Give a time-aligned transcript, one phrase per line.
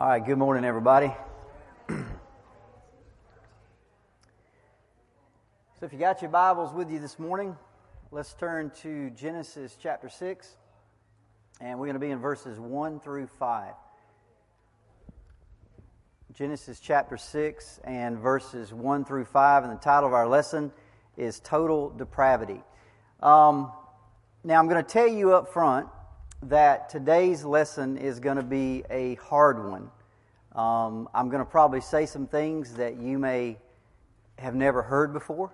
[0.00, 1.12] All right, good morning, everybody.
[1.90, 2.04] so,
[5.82, 7.54] if you got your Bibles with you this morning,
[8.10, 10.56] let's turn to Genesis chapter 6,
[11.60, 13.74] and we're going to be in verses 1 through 5.
[16.32, 20.72] Genesis chapter 6 and verses 1 through 5, and the title of our lesson
[21.18, 22.62] is Total Depravity.
[23.22, 23.70] Um,
[24.44, 25.88] now, I'm going to tell you up front
[26.44, 29.90] that today's lesson is going to be a hard one.
[30.54, 33.58] Um, I'm going to probably say some things that you may
[34.38, 35.52] have never heard before.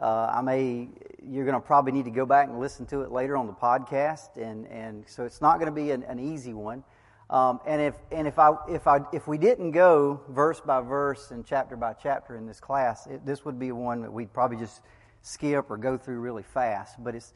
[0.00, 0.88] Uh, I may,
[1.22, 3.52] you're going to probably need to go back and listen to it later on the
[3.52, 6.82] podcast, and, and so it's not going to be an, an easy one.
[7.30, 11.30] Um, and if and if I if I if we didn't go verse by verse
[11.30, 14.58] and chapter by chapter in this class, it, this would be one that we'd probably
[14.58, 14.82] just
[15.22, 17.02] skip or go through really fast.
[17.02, 17.32] But it's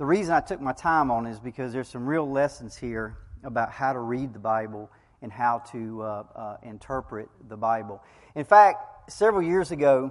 [0.00, 3.70] the reason I took my time on is because there's some real lessons here about
[3.70, 8.02] how to read the Bible and how to uh, uh, interpret the Bible.
[8.34, 10.10] In fact, several years ago,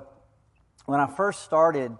[0.86, 1.91] when I first started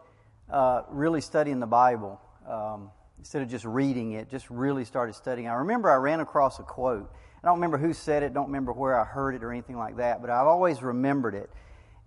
[0.52, 5.48] uh, really studying the Bible, um, instead of just reading it, just really started studying,
[5.48, 7.12] I remember I ran across a quote.
[7.44, 9.98] I don't remember who said it, don't remember where I heard it or anything like
[9.98, 11.50] that, but I've always remembered it.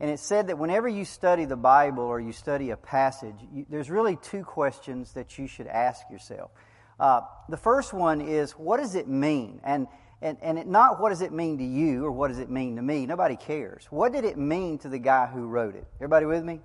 [0.03, 3.65] And it said that whenever you study the Bible or you study a passage, you,
[3.71, 6.51] there's really two questions that you should ask yourself.
[6.99, 9.61] Uh, the first one is, what does it mean?
[9.63, 9.87] And,
[10.21, 12.75] and, and it, not what does it mean to you or what does it mean
[12.77, 13.07] to me?
[13.07, 13.87] Nobody cares.
[13.91, 15.87] What did it mean to the guy who wrote it?
[15.99, 16.59] Everybody with me?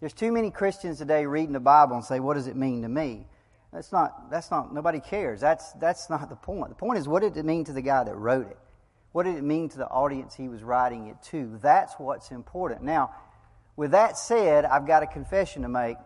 [0.00, 2.88] There's too many Christians today reading the Bible and say, what does it mean to
[2.88, 3.28] me?
[3.72, 5.40] That's not, that's not, nobody cares.
[5.40, 6.70] That's, that's not the point.
[6.70, 8.58] The point is, what did it mean to the guy that wrote it?
[9.14, 11.56] What did it mean to the audience he was writing it to?
[11.62, 12.82] That's what's important.
[12.82, 13.14] Now,
[13.76, 15.98] with that said, I've got a confession to make.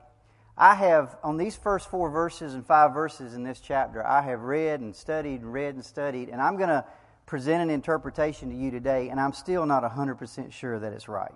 [0.58, 4.42] I have, on these first four verses and five verses in this chapter, I have
[4.42, 6.84] read and studied and read and studied, and I'm going to
[7.24, 11.32] present an interpretation to you today, and I'm still not 100% sure that it's right.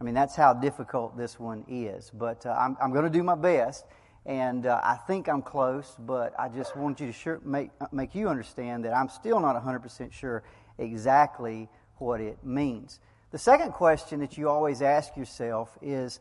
[0.00, 2.08] I mean, that's how difficult this one is.
[2.14, 3.84] But uh, I'm, I'm going to do my best,
[4.26, 8.14] and uh, I think I'm close, but I just want you to sure, make, make
[8.14, 10.44] you understand that I'm still not 100% sure
[10.78, 13.00] exactly what it means.
[13.30, 16.20] The second question that you always ask yourself is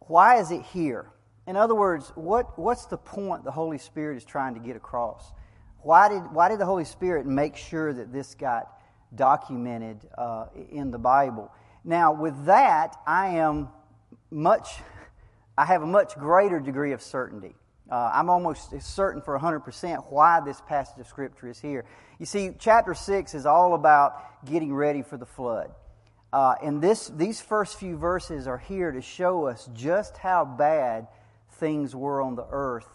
[0.00, 1.10] why is it here?
[1.46, 5.32] In other words, what, what's the point the Holy Spirit is trying to get across?
[5.80, 8.80] Why did, why did the Holy Spirit make sure that this got
[9.14, 11.52] documented uh, in the Bible?
[11.84, 13.68] Now, with that, I am
[14.30, 14.68] much,
[15.58, 17.54] I have a much greater degree of certainty.
[17.90, 21.86] Uh, I'm almost certain for 100% why this passage of Scripture is here.
[22.18, 25.70] You see, chapter 6 is all about getting ready for the flood.
[26.32, 31.08] Uh, and this, these first few verses are here to show us just how bad
[31.52, 32.88] things were on the earth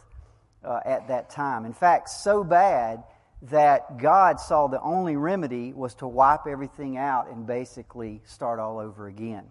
[0.64, 1.66] uh, at that time.
[1.66, 3.04] In fact, so bad
[3.50, 8.78] that God saw the only remedy was to wipe everything out and basically start all
[8.78, 9.46] over again.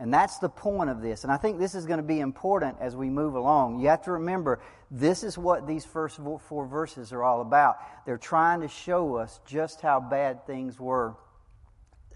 [0.00, 1.24] And that's the point of this.
[1.24, 3.80] And I think this is going to be important as we move along.
[3.80, 4.60] You have to remember,
[4.90, 7.78] this is what these first four verses are all about.
[8.06, 11.16] They're trying to show us just how bad things were,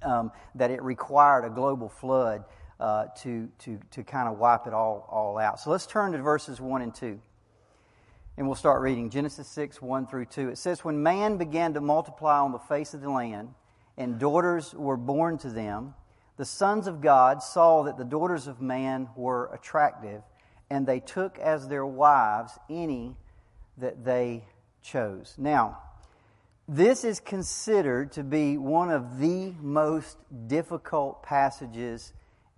[0.00, 2.44] um, that it required a global flood
[2.78, 5.58] uh, to, to, to kind of wipe it all, all out.
[5.58, 7.20] So let's turn to verses 1 and 2.
[8.36, 10.50] And we'll start reading Genesis 6, 1 through 2.
[10.50, 13.54] It says, When man began to multiply on the face of the land,
[13.98, 15.94] and daughters were born to them,
[16.36, 20.22] the sons of God saw that the daughters of man were attractive,
[20.70, 23.16] and they took as their wives any
[23.78, 24.44] that they
[24.82, 25.34] chose.
[25.38, 25.78] Now,
[26.68, 30.16] this is considered to be one of the most
[30.46, 32.12] difficult passages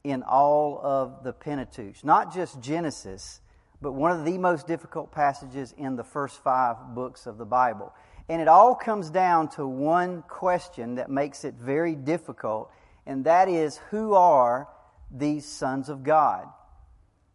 [0.05, 2.05] in all of the Pentateuch.
[2.05, 3.41] Not just Genesis,
[3.81, 7.93] but one of the most difficult passages in the first five books of the Bible.
[8.29, 12.71] And it all comes down to one question that makes it very difficult
[13.07, 14.69] and that is who are
[15.11, 16.49] these sons of God?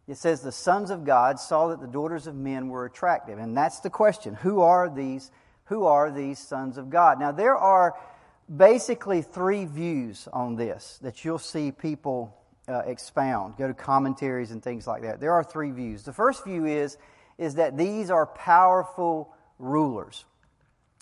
[0.08, 3.56] It says the sons of God saw that the daughters of men were attractive, and
[3.56, 4.34] that's the question.
[4.34, 5.30] Who are these
[5.66, 7.20] who are these sons of God?
[7.20, 7.94] Now there are
[8.54, 12.36] basically three views on this that you'll see people
[12.66, 13.56] uh, expound.
[13.56, 15.20] Go to commentaries and things like that.
[15.20, 16.02] There are three views.
[16.02, 16.96] The first view is
[17.38, 20.24] is that these are powerful rulers.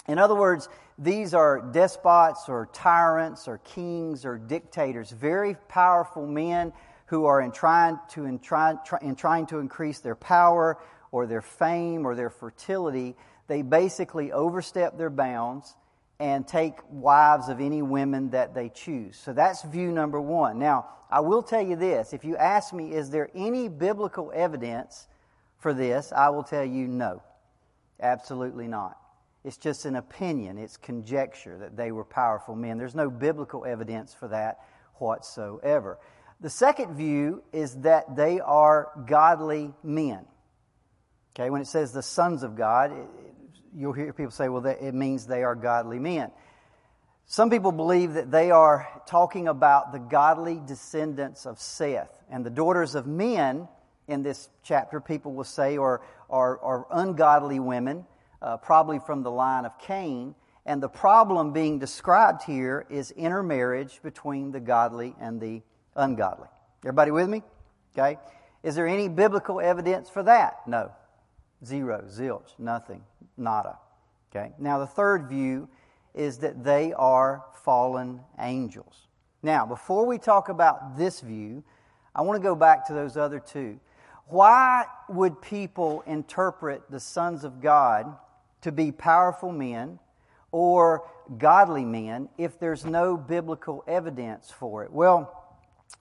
[0.07, 6.73] In other words, these are despots or tyrants or kings or dictators, very powerful men
[7.07, 10.77] who are in trying to, in, try, in trying to increase their power
[11.13, 13.17] or their fame or their fertility.
[13.47, 15.75] They basically overstep their bounds
[16.19, 19.17] and take wives of any women that they choose.
[19.17, 20.59] So that's view number one.
[20.59, 22.13] Now, I will tell you this.
[22.13, 25.07] If you ask me, is there any biblical evidence
[25.59, 26.13] for this?
[26.13, 27.23] I will tell you no.
[28.01, 28.99] Absolutely not.
[29.45, 32.77] It's just an opinion, it's conjecture that they were powerful men.
[32.77, 34.59] There's no biblical evidence for that
[34.97, 35.99] whatsoever.
[36.41, 40.27] The second view is that they are godly men.
[41.35, 42.93] Okay, when it says the sons of God,
[43.75, 46.31] you'll hear people say, well, it means they are godly men.
[47.27, 52.11] Some people believe that they are talking about the godly descendants of Seth.
[52.31, 53.69] And the daughters of men
[54.09, 56.01] in this chapter, people will say, are,
[56.31, 58.07] are, are ungodly women,
[58.43, 60.35] uh, probably from the line of Cain.
[60.67, 65.63] And the problem being described here is intermarriage between the godly and the
[65.97, 66.49] ungodly.
[66.85, 67.43] Everybody with me?
[67.97, 68.19] Okay.
[68.63, 70.67] Is there any biblical evidence for that?
[70.67, 70.93] No.
[71.65, 73.03] Zero, zilch, nothing,
[73.37, 73.79] nada.
[74.31, 74.53] Okay.
[74.59, 75.69] Now, the third view
[76.15, 79.07] is that they are fallen angels.
[79.43, 81.63] Now, before we talk about this view,
[82.15, 83.79] I want to go back to those other two.
[84.27, 88.17] Why would people interpret the sons of God
[88.63, 89.99] to be powerful men
[90.51, 94.93] or godly men if there's no biblical evidence for it?
[94.93, 95.35] Well,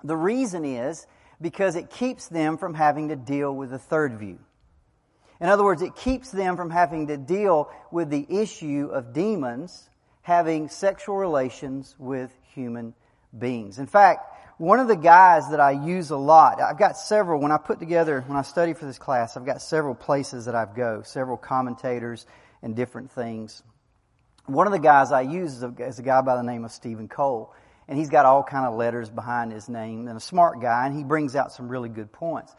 [0.03, 1.05] the reason is
[1.41, 4.39] because it keeps them from having to deal with the third view.
[5.39, 9.89] In other words, it keeps them from having to deal with the issue of demons
[10.23, 12.93] having sexual relations with human
[13.37, 13.79] beings.
[13.79, 14.25] In fact,
[14.57, 17.79] one of the guys that I use a lot, I've got several, when I put
[17.79, 21.37] together, when I study for this class, I've got several places that I go, several
[21.37, 22.25] commentators
[22.61, 23.63] and different things.
[24.45, 26.71] One of the guys I use is a, is a guy by the name of
[26.71, 27.53] Steven Cole.
[27.87, 30.95] And he's got all kind of letters behind his name and a smart guy, and
[30.95, 32.53] he brings out some really good points.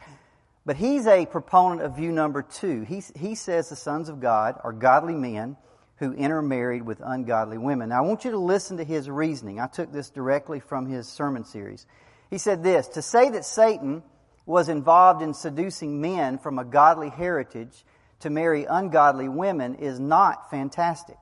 [0.64, 2.82] But he's a proponent of view number two.
[2.82, 5.56] He, he says the sons of God are godly men
[5.96, 7.88] who intermarried with ungodly women.
[7.88, 9.60] Now, I want you to listen to his reasoning.
[9.60, 11.86] I took this directly from his sermon series.
[12.30, 14.02] He said this To say that Satan
[14.46, 17.84] was involved in seducing men from a godly heritage
[18.20, 21.16] to marry ungodly women is not fantastic.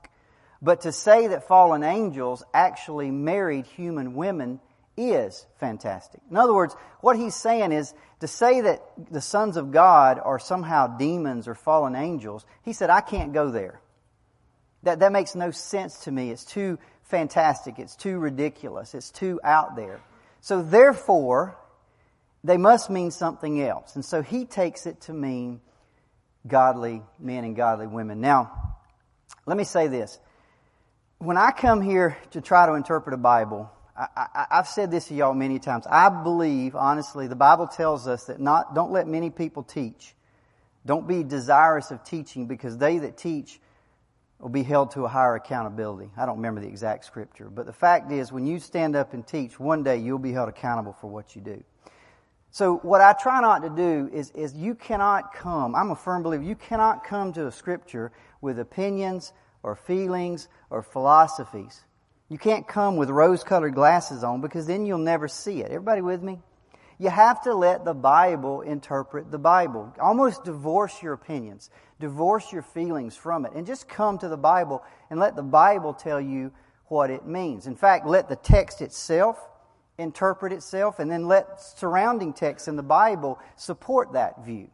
[0.61, 4.59] But to say that fallen angels actually married human women
[4.97, 6.21] is fantastic.
[6.31, 10.39] In other words, what he's saying is to say that the sons of God are
[10.39, 13.79] somehow demons or fallen angels, he said, I can't go there.
[14.83, 16.31] That, that makes no sense to me.
[16.31, 17.77] It's too fantastic.
[17.77, 18.95] It's too ridiculous.
[18.95, 19.99] It's too out there.
[20.41, 21.57] So therefore,
[22.43, 23.95] they must mean something else.
[23.95, 25.61] And so he takes it to mean
[26.47, 28.21] godly men and godly women.
[28.21, 28.75] Now,
[29.45, 30.19] let me say this.
[31.19, 35.15] When I come here to try to interpret a Bible, I, have said this to
[35.15, 35.87] y'all many times.
[35.89, 40.13] I believe, honestly, the Bible tells us that not, don't let many people teach.
[40.85, 43.59] Don't be desirous of teaching because they that teach
[44.39, 46.11] will be held to a higher accountability.
[46.15, 49.25] I don't remember the exact scripture, but the fact is, when you stand up and
[49.25, 51.63] teach, one day you'll be held accountable for what you do.
[52.51, 56.23] So what I try not to do is, is you cannot come, I'm a firm
[56.23, 58.11] believer, you cannot come to a scripture
[58.41, 59.33] with opinions
[59.63, 61.83] or feelings or philosophies.
[62.29, 65.71] You can't come with rose colored glasses on because then you'll never see it.
[65.71, 66.39] Everybody with me?
[66.99, 69.93] You have to let the Bible interpret the Bible.
[69.99, 71.69] Almost divorce your opinions,
[71.99, 75.93] divorce your feelings from it, and just come to the Bible and let the Bible
[75.93, 76.51] tell you
[76.87, 77.67] what it means.
[77.67, 79.37] In fact, let the text itself
[79.97, 84.69] interpret itself, and then let surrounding texts in the Bible support that view.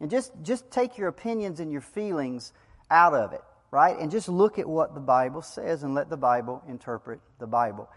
[0.00, 2.52] And just, just take your opinions and your feelings
[2.90, 3.98] out of it, right?
[3.98, 7.88] And just look at what the Bible says and let the Bible interpret the Bible.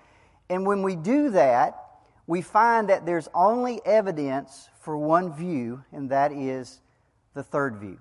[0.49, 1.79] And when we do that,
[2.27, 6.79] we find that there's only evidence for one view, and that is
[7.33, 7.99] the third view.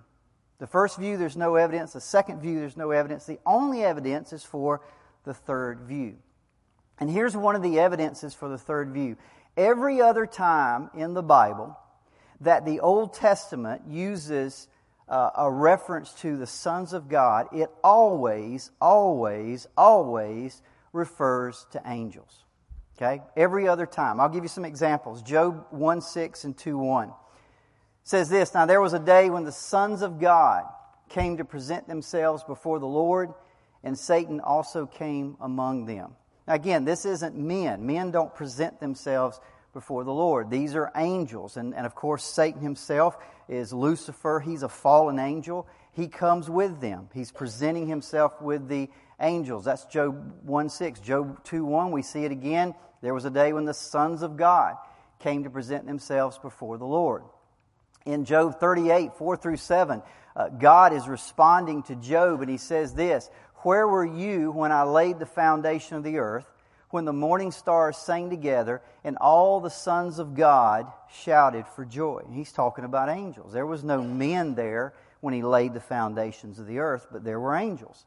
[0.59, 1.93] The first view, there's no evidence.
[1.93, 3.27] The second view, there's no evidence.
[3.27, 4.81] The only evidence is for
[5.25, 6.17] the third view.
[7.01, 9.17] And here's one of the evidences for the third view.
[9.57, 11.77] Every other time in the Bible
[12.41, 14.69] that the Old Testament uses
[15.09, 22.45] uh, a reference to the sons of God, it always, always, always refers to angels.
[22.97, 23.23] Okay?
[23.37, 24.21] Every other time.
[24.21, 25.23] I'll give you some examples.
[25.23, 27.13] Job 1 6 and 2 1
[28.05, 30.65] says this Now there was a day when the sons of God
[31.09, 33.33] came to present themselves before the Lord,
[33.85, 36.13] and Satan also came among them.
[36.53, 37.87] Again, this isn't men.
[37.87, 39.41] Men don't present themselves
[39.73, 40.51] before the Lord.
[40.51, 41.57] These are angels.
[41.57, 43.17] And, and of course, Satan himself
[43.49, 44.39] is Lucifer.
[44.39, 45.67] He's a fallen angel.
[45.93, 47.09] He comes with them.
[47.15, 49.65] He's presenting himself with the angels.
[49.65, 51.01] That's Job 1 6.
[51.01, 52.75] Job 2 1, we see it again.
[53.01, 54.77] There was a day when the sons of God
[55.21, 57.23] came to present themselves before the Lord.
[58.05, 60.03] In Job 38 4 through 7,
[60.37, 63.31] uh, God is responding to Job and he says this
[63.63, 66.47] Where were you when I laid the foundation of the earth?
[66.91, 72.23] When the morning stars sang together and all the sons of God shouted for joy.
[72.27, 73.53] And he's talking about angels.
[73.53, 77.41] There was no men there when he laid the foundations of the earth, but there
[77.41, 78.05] were angels.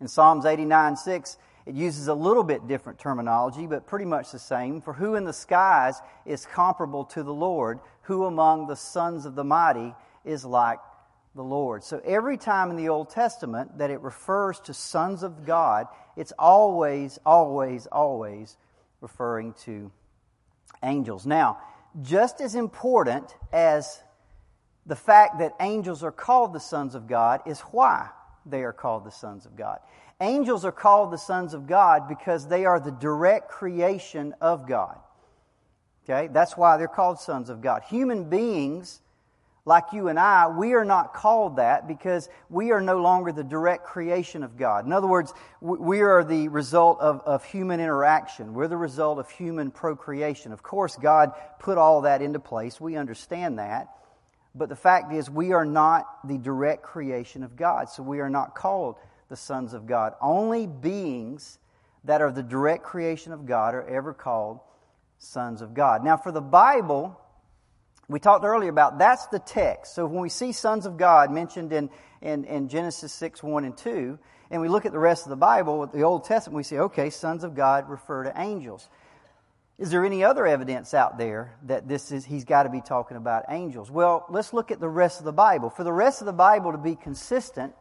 [0.00, 4.38] In Psalms 89 6, it uses a little bit different terminology, but pretty much the
[4.38, 4.80] same.
[4.80, 7.80] For who in the skies is comparable to the Lord?
[8.02, 9.94] Who among the sons of the mighty
[10.24, 10.78] is like
[11.34, 11.84] the Lord?
[11.84, 15.86] So every time in the Old Testament that it refers to sons of God,
[16.16, 18.56] it's always, always, always
[19.00, 19.90] referring to
[20.82, 21.26] angels.
[21.26, 21.58] Now,
[22.00, 24.02] just as important as
[24.86, 28.08] the fact that angels are called the sons of God is why
[28.46, 29.78] they are called the sons of God.
[30.20, 34.98] Angels are called the sons of God because they are the direct creation of God.
[36.04, 36.28] Okay?
[36.32, 37.82] That's why they're called sons of God.
[37.84, 39.00] Human beings,
[39.64, 43.44] like you and I, we are not called that because we are no longer the
[43.44, 44.86] direct creation of God.
[44.86, 48.54] In other words, we are the result of, of human interaction.
[48.54, 50.52] We're the result of human procreation.
[50.52, 52.80] Of course, God put all that into place.
[52.80, 53.88] We understand that.
[54.54, 58.28] But the fact is, we are not the direct creation of God, so we are
[58.28, 58.96] not called
[59.28, 60.14] the sons of God.
[60.20, 61.58] Only beings
[62.04, 64.58] that are the direct creation of God are ever called
[65.18, 66.04] sons of God.
[66.04, 67.18] Now, for the Bible,
[68.12, 69.94] we talked earlier about that's the text.
[69.94, 71.90] So when we see sons of God mentioned in,
[72.20, 74.18] in, in Genesis 6 1 and 2,
[74.50, 77.10] and we look at the rest of the Bible, the Old Testament, we say, okay,
[77.10, 78.88] sons of God refer to angels.
[79.78, 83.16] Is there any other evidence out there that this is he's got to be talking
[83.16, 83.90] about angels?
[83.90, 85.70] Well, let's look at the rest of the Bible.
[85.70, 87.72] For the rest of the Bible to be consistent,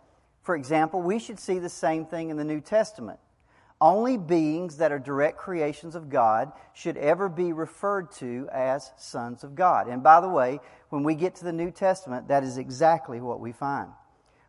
[0.43, 3.19] for example, we should see the same thing in the New Testament.
[3.81, 9.43] Only beings that are direct creations of God should ever be referred to as sons
[9.43, 9.87] of God.
[9.87, 10.59] And by the way,
[10.89, 13.89] when we get to the New Testament, that is exactly what we find.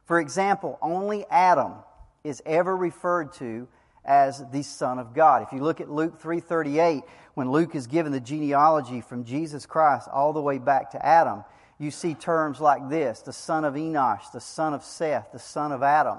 [0.04, 1.76] For example, only Adam
[2.22, 3.68] is ever referred to
[4.04, 5.42] as the son of God.
[5.42, 10.08] If you look at Luke 3:38, when Luke is given the genealogy from Jesus Christ
[10.12, 11.44] all the way back to Adam,
[11.78, 15.72] you see terms like this the son of Enosh, the son of Seth, the son
[15.72, 16.18] of Adam.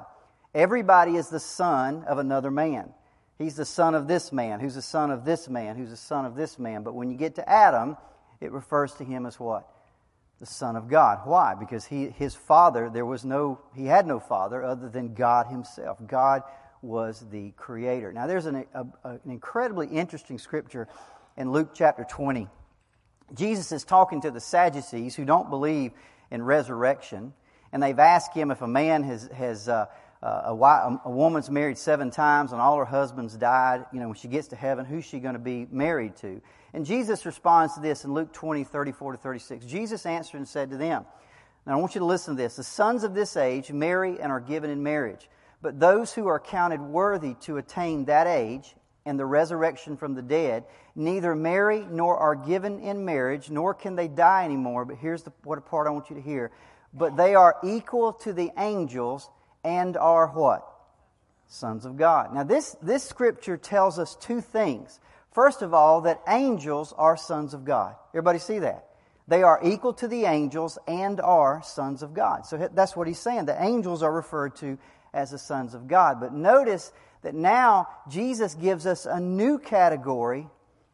[0.55, 2.91] Everybody is the son of another man.
[3.37, 6.25] He's the son of this man, who's the son of this man, who's the son
[6.25, 6.83] of this man.
[6.83, 7.97] But when you get to Adam,
[8.39, 9.67] it refers to him as what?
[10.39, 11.21] The son of God.
[11.25, 11.55] Why?
[11.55, 15.97] Because he, his father, there was no, he had no father other than God himself.
[16.05, 16.43] God
[16.81, 18.11] was the creator.
[18.11, 20.87] Now, there's an, a, an incredibly interesting scripture
[21.37, 22.47] in Luke chapter 20.
[23.33, 25.91] Jesus is talking to the Sadducees who don't believe
[26.29, 27.33] in resurrection,
[27.71, 29.85] and they've asked him if a man has, has uh,
[30.23, 34.07] uh a, wife, a, woman's married seven times and all her husbands died, you know,
[34.07, 36.41] when she gets to heaven, who's she going to be married to?
[36.73, 39.65] And Jesus responds to this in Luke 20, 34 to 36.
[39.65, 41.05] Jesus answered and said to them,
[41.65, 42.55] Now I want you to listen to this.
[42.55, 45.29] The sons of this age marry and are given in marriage,
[45.61, 48.75] but those who are counted worthy to attain that age
[49.05, 50.63] and the resurrection from the dead
[50.95, 54.85] neither marry nor are given in marriage, nor can they die anymore.
[54.85, 56.51] But here's the, what part I want you to hear.
[56.93, 59.29] But they are equal to the angels
[59.63, 60.67] and are what?
[61.47, 62.33] Sons of God.
[62.33, 64.99] Now, this, this scripture tells us two things.
[65.31, 67.95] First of all, that angels are sons of God.
[68.11, 68.85] Everybody see that?
[69.27, 72.45] They are equal to the angels and are sons of God.
[72.45, 73.45] So that's what he's saying.
[73.45, 74.77] The angels are referred to
[75.13, 76.19] as the sons of God.
[76.19, 76.91] But notice
[77.21, 80.47] that now Jesus gives us a new category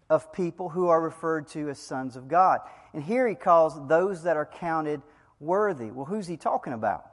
[0.09, 2.59] of people who are referred to as sons of God.
[2.93, 5.01] And here he calls those that are counted
[5.39, 5.91] worthy.
[5.91, 7.05] Well, who's he talking about?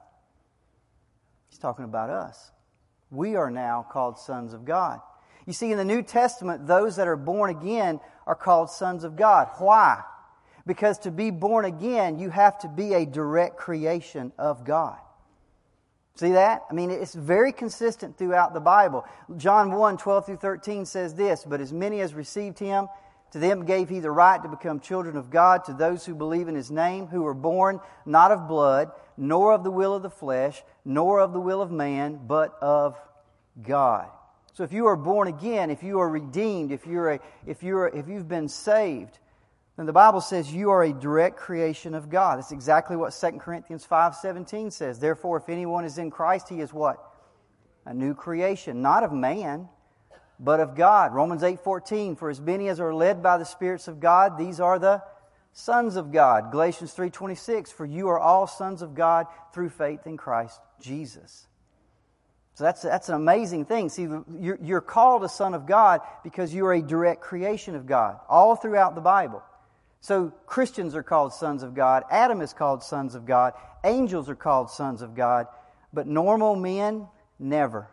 [1.57, 2.51] He's talking about us.
[3.11, 5.01] We are now called sons of God.
[5.47, 9.17] You see, in the New Testament, those that are born again are called sons of
[9.17, 9.49] God.
[9.57, 10.03] Why?
[10.67, 14.99] Because to be born again, you have to be a direct creation of God.
[16.17, 16.61] See that?
[16.71, 19.07] I mean, it's very consistent throughout the Bible.
[19.39, 22.89] John 1 12 through 13 says this But as many as received him,
[23.33, 26.49] to them gave he the right to become children of God, to those who believe
[26.49, 30.11] in his name, who were born not of blood, nor of the will of the
[30.11, 32.97] flesh, nor of the will of man, but of
[33.63, 34.09] God.
[34.53, 37.89] So if you are born again, if you are redeemed, if you're a, if you're
[37.89, 39.19] if you've been saved,
[39.77, 42.39] then the Bible says you are a direct creation of God.
[42.39, 44.99] That's exactly what 2 Corinthians 5:17 says.
[44.99, 47.03] Therefore, if anyone is in Christ, he is what?
[47.85, 49.69] A new creation, not of man,
[50.39, 51.15] but of God.
[51.15, 54.79] Romans 8:14, for as many as are led by the spirits of God, these are
[54.79, 55.03] the
[55.53, 56.53] sons of God.
[56.53, 61.47] Galatians 3:26, for you are all sons of God through faith in Christ Jesus.
[62.55, 63.91] So that's, that's an amazing thing.
[63.91, 67.87] See, you're, you're called a son of God because you are a direct creation of
[67.87, 69.43] God, all throughout the Bible.
[70.01, 72.05] So Christians are called sons of God.
[72.11, 73.53] Adam is called sons of God.
[73.85, 75.49] Angels are called sons of God.
[75.93, 77.89] But normal men, never,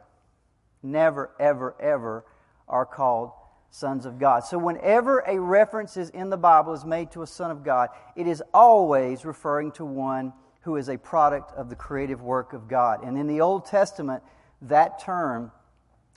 [0.82, 2.24] never, ever, ever
[2.68, 3.32] are called
[3.70, 4.42] sons of God.
[4.42, 7.90] So whenever a reference is in the Bible is made to a son of God,
[8.16, 12.68] it is always referring to one who is a product of the creative work of
[12.68, 13.04] God.
[13.04, 14.24] And in the Old Testament,
[14.64, 15.52] that term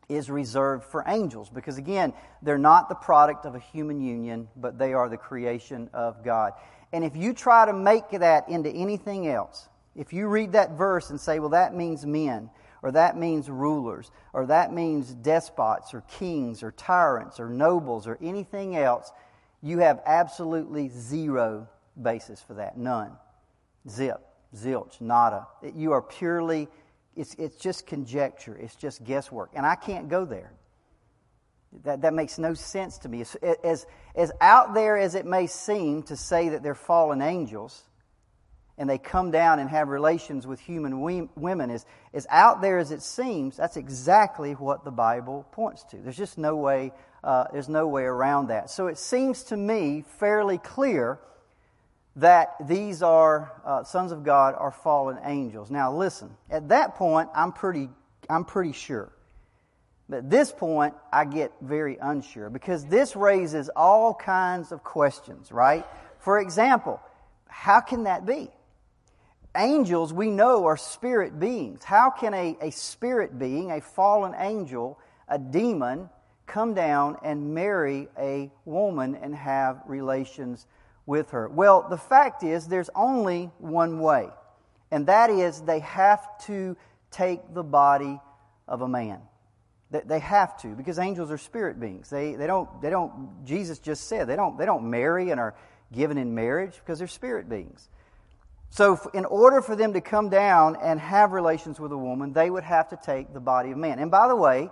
[0.09, 2.13] is reserved for angels because, again,
[2.43, 6.53] they're not the product of a human union, but they are the creation of God.
[6.93, 11.11] And if you try to make that into anything else, if you read that verse
[11.11, 12.51] and say, well, that means men,
[12.87, 18.17] or that means rulers, or that means despots, or kings, or tyrants, or nobles, or
[18.23, 19.11] anything else,
[19.61, 21.67] you have absolutely zero
[22.01, 22.79] basis for that.
[22.79, 23.11] None.
[23.89, 24.21] Zip,
[24.55, 25.49] zilch, nada.
[25.75, 26.69] You are purely
[27.17, 29.51] it's, it's just conjecture, it's just guesswork.
[29.55, 30.53] And I can't go there.
[31.83, 33.23] That, that makes no sense to me.
[33.23, 37.83] As, as, as out there as it may seem to say that they're fallen angels
[38.79, 42.79] and they come down and have relations with human we, women, as, as out there
[42.79, 45.97] as it seems, that's exactly what the Bible points to.
[45.97, 46.93] There's just no way,
[47.25, 48.71] uh, there's no way around that.
[48.71, 51.19] So it seems to me fairly clear
[52.17, 55.71] that these are uh, sons of God are fallen angels.
[55.71, 57.89] Now listen, at that point I'm pretty
[58.29, 59.13] I'm pretty sure.
[60.09, 65.53] But at this point I get very unsure because this raises all kinds of questions,
[65.53, 65.85] right?
[66.19, 67.01] For example,
[67.49, 68.51] how can that be?
[69.57, 71.83] Angels we know are spirit beings.
[71.83, 74.99] How can a, a spirit being, a fallen angel,
[75.29, 76.11] a demon,
[76.47, 80.67] come down and marry a woman and have relations
[81.07, 81.49] with her?
[81.49, 84.29] Well, the fact is, there's only one way,
[84.91, 86.77] and that is they have to
[87.11, 88.21] take the body
[88.69, 89.21] of a man.
[89.91, 92.11] They have to, because angels are spirit beings.
[92.11, 95.55] They, they, don't, they don't, Jesus just said, they don't, they don't marry and are
[95.93, 97.89] given in marriage because they're spirit beings.
[98.77, 102.51] So, in order for them to come down and have relations with a woman, they
[102.51, 103.99] would have to take the body of man.
[103.99, 104.69] And by the way,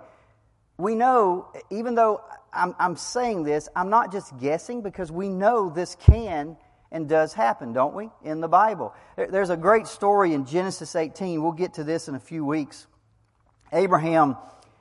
[0.77, 2.21] we know, even though
[2.53, 6.55] I'm, I'm saying this, I'm not just guessing because we know this can
[6.91, 8.93] and does happen, don't we, in the Bible?
[9.17, 11.41] There's a great story in Genesis 18.
[11.41, 12.85] We'll get to this in a few weeks.
[13.73, 14.37] Abraham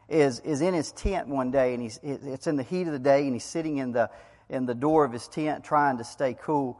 [0.06, 2.98] is, is in his tent one day, and he's, it's in the heat of the
[2.98, 4.10] day, and he's sitting in the,
[4.50, 6.78] in the door of his tent trying to stay cool.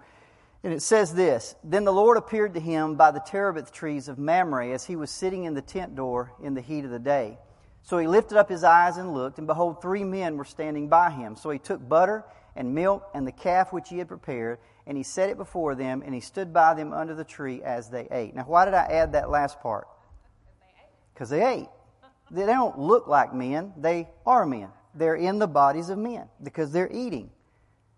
[0.65, 4.19] And it says this Then the Lord appeared to him by the terebinth trees of
[4.19, 7.39] Mamre as he was sitting in the tent door in the heat of the day.
[7.83, 11.11] So he lifted up his eyes and looked, and behold, three men were standing by
[11.11, 11.37] him.
[11.37, 12.25] So he took butter
[12.57, 16.03] and milk and the calf which he had prepared, and he set it before them,
[16.03, 18.35] and he stood by them under the tree as they ate.
[18.35, 19.87] Now, why did I add that last part?
[21.13, 21.69] Because they ate.
[22.31, 24.71] They don't look like men, they are men.
[24.95, 27.31] They're in the bodies of men because they're eating.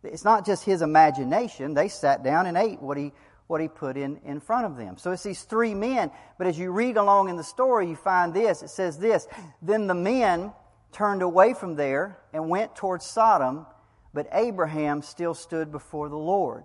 [0.07, 1.75] It's not just his imagination.
[1.75, 3.13] They sat down and ate what he
[3.47, 4.97] what he put in, in front of them.
[4.99, 8.35] So it's these three men, but as you read along in the story, you find
[8.35, 8.63] this.
[8.63, 9.27] It says this
[9.63, 10.53] Then the men
[10.93, 13.67] turned away from there and went towards Sodom,
[14.13, 16.65] but Abraham still stood before the Lord.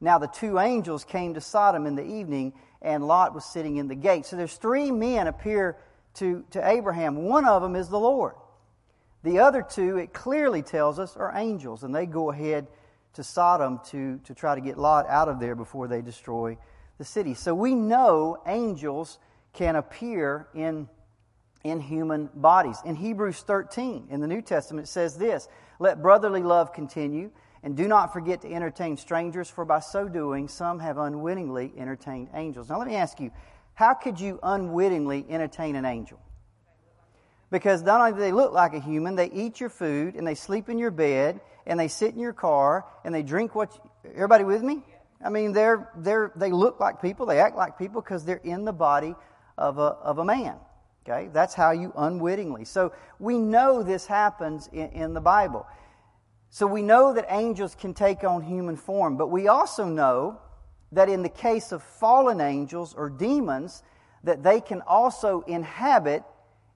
[0.00, 3.88] Now the two angels came to Sodom in the evening, and Lot was sitting in
[3.88, 4.26] the gate.
[4.26, 5.78] So there's three men appear
[6.14, 7.24] to, to Abraham.
[7.24, 8.34] One of them is the Lord.
[9.24, 12.66] The other two, it clearly tells us, are angels, and they go ahead
[13.14, 16.58] to Sodom to, to try to get Lot out of there before they destroy
[16.98, 17.32] the city.
[17.32, 19.18] So we know angels
[19.54, 20.90] can appear in,
[21.64, 22.76] in human bodies.
[22.84, 27.30] In Hebrews 13, in the New Testament, it says this Let brotherly love continue,
[27.62, 32.28] and do not forget to entertain strangers, for by so doing, some have unwittingly entertained
[32.34, 32.68] angels.
[32.68, 33.30] Now, let me ask you,
[33.72, 36.20] how could you unwittingly entertain an angel?
[37.54, 40.34] Because not only do they look like a human, they eat your food and they
[40.34, 43.72] sleep in your bed and they sit in your car and they drink what.
[43.72, 44.82] You, everybody with me?
[45.24, 48.64] I mean, they're, they're, they look like people, they act like people because they're in
[48.64, 49.14] the body
[49.56, 50.56] of a, of a man.
[51.06, 51.30] Okay?
[51.32, 52.64] That's how you unwittingly.
[52.64, 55.64] So we know this happens in, in the Bible.
[56.50, 60.40] So we know that angels can take on human form, but we also know
[60.90, 63.84] that in the case of fallen angels or demons,
[64.24, 66.24] that they can also inhabit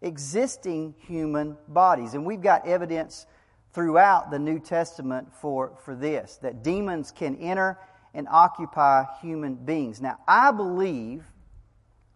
[0.02, 2.14] existing human bodies.
[2.14, 3.26] And we've got evidence
[3.72, 7.78] throughout the New Testament for, for this that demons can enter
[8.14, 10.00] and occupy human beings.
[10.00, 11.24] Now, I believe,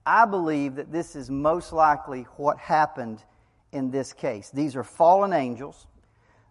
[0.07, 3.23] I believe that this is most likely what happened
[3.73, 4.51] in this case.
[4.51, 5.87] These are fallen angels.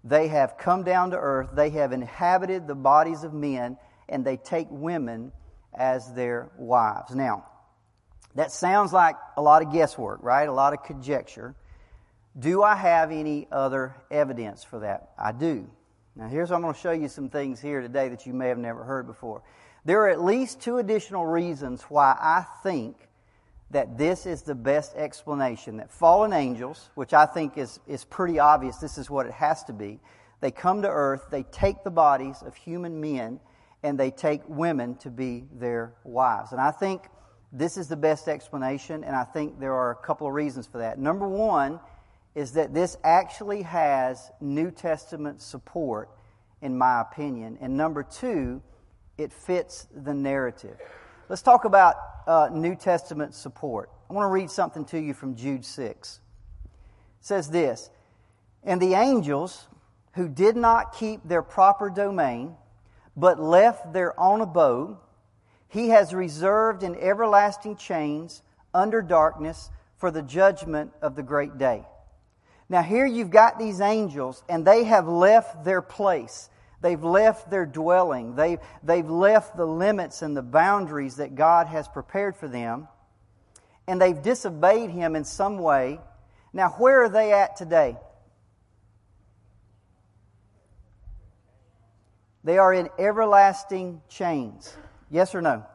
[0.03, 3.77] They have come down to earth, they have inhabited the bodies of men,
[4.09, 5.31] and they take women
[5.73, 7.15] as their wives.
[7.15, 7.45] Now,
[8.35, 10.47] that sounds like a lot of guesswork, right?
[10.47, 11.55] A lot of conjecture.
[12.37, 15.11] Do I have any other evidence for that?
[15.17, 15.69] I do.
[16.15, 18.57] Now, here's I'm going to show you some things here today that you may have
[18.57, 19.43] never heard before.
[19.83, 22.95] There are at least two additional reasons why I think
[23.71, 28.37] that this is the best explanation that fallen angels, which I think is, is pretty
[28.39, 29.99] obvious, this is what it has to be.
[30.41, 33.39] They come to earth, they take the bodies of human men,
[33.83, 36.51] and they take women to be their wives.
[36.51, 37.03] And I think
[37.51, 40.77] this is the best explanation, and I think there are a couple of reasons for
[40.77, 40.99] that.
[40.99, 41.79] Number one
[42.33, 46.09] is that this actually has New Testament support,
[46.61, 47.57] in my opinion.
[47.59, 48.61] And number two,
[49.17, 50.77] it fits the narrative.
[51.27, 53.89] Let's talk about uh, New Testament support.
[54.09, 56.19] I want to read something to you from Jude 6.
[56.63, 56.69] It
[57.19, 57.89] says this
[58.63, 59.67] And the angels
[60.13, 62.55] who did not keep their proper domain,
[63.15, 64.97] but left their own abode,
[65.71, 71.85] he has reserved in everlasting chains under darkness for the judgment of the great day.
[72.67, 76.49] Now, here you've got these angels, and they have left their place.
[76.81, 78.35] They've left their dwelling.
[78.35, 82.89] They've, they've left the limits and the boundaries that God has prepared for them.
[83.87, 86.01] And they've disobeyed Him in some way.
[86.51, 87.95] Now, where are they at today?
[92.43, 94.75] They are in everlasting chains.
[95.11, 95.65] Yes or no?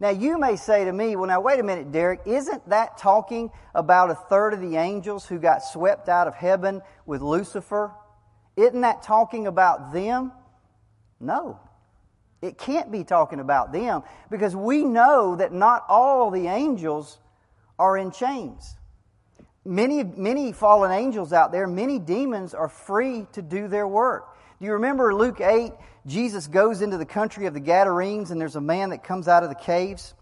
[0.00, 3.50] Now, you may say to me, well, now, wait a minute, Derricke, isn't that talking
[3.74, 7.92] about a third of the angels who got swept out of heaven with Lucifer?
[8.56, 10.32] Isn't that talking about them?
[11.20, 11.60] No.
[12.42, 17.18] It can't be talking about them because we know that not all the angels
[17.78, 18.76] are in chains.
[19.64, 24.36] Many, many fallen angels out there, many demons are free to do their work.
[24.58, 25.72] Do you remember Luke 8?
[26.06, 29.42] Jesus goes into the country of the Gadarenes, and there's a man that comes out
[29.42, 30.14] of the caves.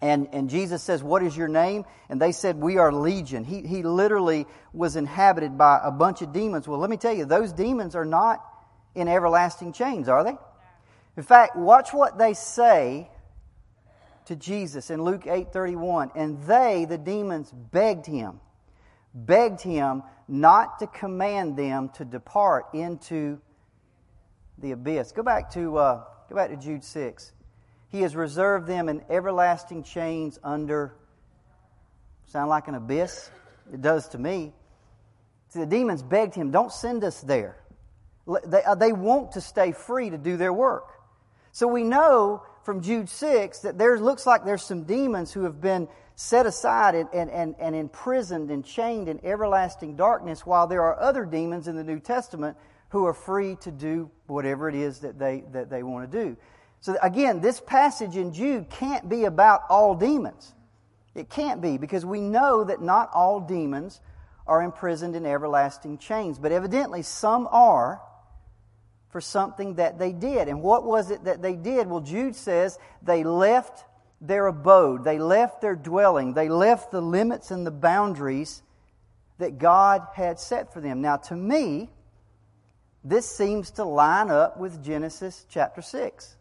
[0.00, 1.84] And, and Jesus says, What is your name?
[2.08, 3.44] And they said, We are Legion.
[3.44, 6.66] He, he literally was inhabited by a bunch of demons.
[6.66, 8.44] Well, let me tell you, those demons are not
[8.94, 10.36] in everlasting chains, are they?
[11.16, 13.08] In fact, watch what they say
[14.26, 16.10] to Jesus in Luke 8:31.
[16.14, 18.40] And they, the demons, begged him,
[19.14, 23.40] begged him not to command them to depart into
[24.58, 25.12] the abyss.
[25.12, 27.32] Go back to uh, go back to Jude 6.
[27.92, 30.94] He has reserved them in everlasting chains under,
[32.26, 33.30] sound like an abyss?
[33.72, 34.54] It does to me.
[35.48, 37.58] See, the demons begged him, don't send us there.
[38.46, 40.88] They, uh, they want to stay free to do their work.
[41.50, 45.60] So we know from Jude 6 that there looks like there's some demons who have
[45.60, 50.82] been set aside and, and, and, and imprisoned and chained in everlasting darkness, while there
[50.82, 52.56] are other demons in the New Testament
[52.92, 56.36] who are free to do whatever it is that they, that they want to do.
[56.82, 60.52] So again, this passage in Jude can't be about all demons.
[61.14, 64.00] It can't be because we know that not all demons
[64.46, 68.02] are imprisoned in everlasting chains, but evidently some are
[69.08, 70.48] for something that they did.
[70.48, 71.86] And what was it that they did?
[71.86, 73.86] Well, Jude says they left
[74.20, 78.62] their abode, they left their dwelling, they left the limits and the boundaries
[79.38, 81.00] that God had set for them.
[81.00, 81.88] Now, to me,
[83.04, 86.36] this seems to line up with Genesis chapter 6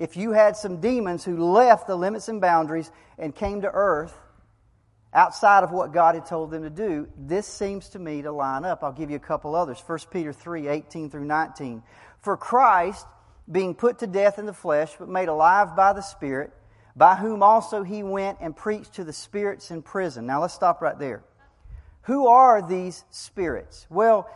[0.00, 4.18] if you had some demons who left the limits and boundaries and came to earth
[5.12, 8.64] outside of what God had told them to do, this seems to me to line
[8.64, 8.82] up.
[8.82, 9.78] I'll give you a couple others.
[9.86, 11.82] 1 Peter 3 18 through 19.
[12.20, 13.06] For Christ,
[13.52, 16.50] being put to death in the flesh, but made alive by the Spirit,
[16.96, 20.24] by whom also he went and preached to the spirits in prison.
[20.24, 21.22] Now let's stop right there.
[22.04, 23.86] Who are these spirits?
[23.90, 24.30] Well,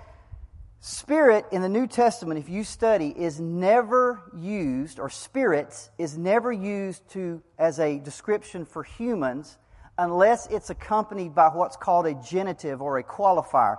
[0.86, 6.52] Spirit in the New Testament, if you study, is never used, or spirits is never
[6.52, 9.56] used to as a description for humans
[9.96, 13.78] unless it's accompanied by what's called a genitive or a qualifier.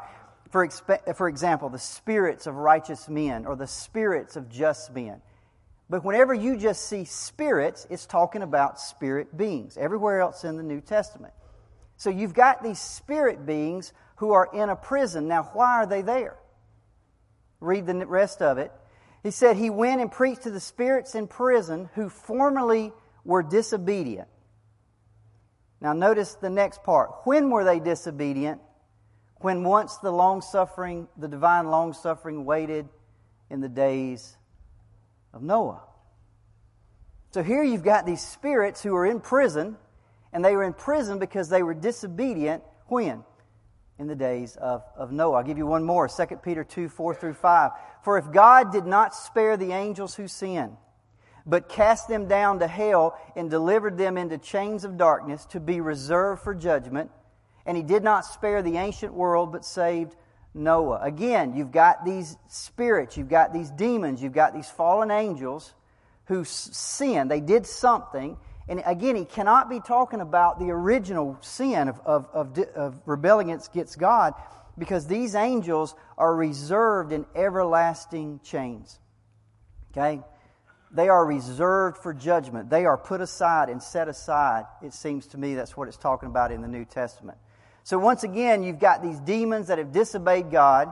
[0.49, 5.21] For, exp- for example, the spirits of righteous men or the spirits of just men.
[5.87, 10.63] But whenever you just see spirits, it's talking about spirit beings, everywhere else in the
[10.63, 11.35] New Testament.
[11.97, 15.27] So you've got these spirit beings who are in a prison.
[15.27, 16.39] Now, why are they there?
[17.59, 18.71] Read the rest of it.
[19.23, 24.27] He said, He went and preached to the spirits in prison who formerly were disobedient.
[25.81, 27.11] Now, notice the next part.
[27.23, 28.61] When were they disobedient?
[29.37, 32.87] When once the long suffering, the divine long suffering waited
[33.49, 34.37] in the days
[35.33, 35.81] of Noah.
[37.31, 39.75] So here you've got these spirits who are in prison,
[40.31, 43.23] and they were in prison because they were disobedient when?
[43.97, 45.37] In the days of, of Noah.
[45.37, 47.71] I'll give you one more 2 Peter 2 4 through 5.
[48.03, 50.77] For if God did not spare the angels who sinned,
[51.45, 55.79] but cast them down to hell and delivered them into chains of darkness to be
[55.79, 57.11] reserved for judgment,
[57.65, 60.15] and he did not spare the ancient world but saved
[60.53, 60.99] Noah.
[61.01, 65.73] Again, you've got these spirits, you've got these demons, you've got these fallen angels
[66.25, 67.29] who sinned.
[67.29, 72.27] They did something, and again, he cannot be talking about the original sin of, of,
[72.33, 74.33] of, of rebelling against God
[74.77, 78.99] because these angels are reserved in everlasting chains.
[79.91, 80.21] Okay?
[80.91, 82.69] They are reserved for judgment.
[82.69, 84.65] They are put aside and set aside.
[84.81, 87.37] It seems to me that's what it's talking about in the New Testament.
[87.83, 90.91] So once again, you've got these demons that have disobeyed God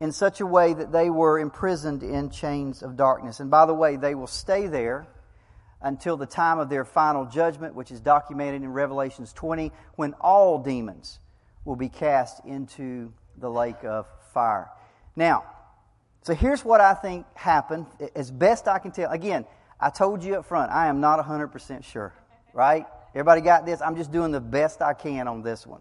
[0.00, 3.40] in such a way that they were imprisoned in chains of darkness.
[3.40, 5.06] And by the way, they will stay there
[5.82, 10.58] until the time of their final judgment, which is documented in Revelations 20, when all
[10.58, 11.18] demons
[11.64, 14.70] will be cast into the lake of fire.
[15.16, 15.44] Now,
[16.22, 19.10] so here's what I think happened, as best I can tell.
[19.10, 19.46] Again,
[19.80, 22.12] I told you up front, I am not 100% sure,
[22.52, 22.86] right?
[23.14, 23.80] Everybody got this?
[23.80, 25.80] I'm just doing the best I can on this one.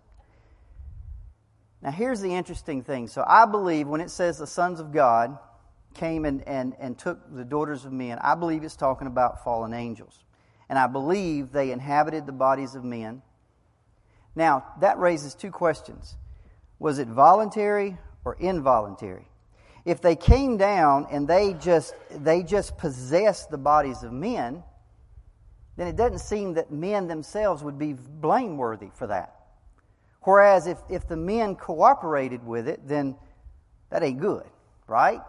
[1.82, 3.08] Now, here's the interesting thing.
[3.08, 5.38] So, I believe when it says the sons of God
[5.94, 9.74] came and, and, and took the daughters of men, I believe it's talking about fallen
[9.74, 10.24] angels.
[10.70, 13.22] And I believe they inhabited the bodies of men.
[14.36, 16.16] Now, that raises two questions
[16.78, 19.30] Was it voluntary or involuntary?
[19.86, 24.64] if they came down and they just they just possessed the bodies of men,
[25.78, 29.36] then it doesn't seem that men themselves would be blameworthy for that.
[30.22, 33.16] Whereas if, if the men cooperated with it, then
[33.90, 34.46] that ain't good,
[34.86, 35.22] right?